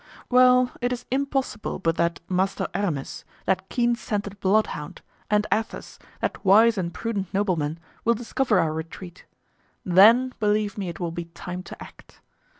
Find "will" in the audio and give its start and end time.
8.03-8.15, 10.99-11.11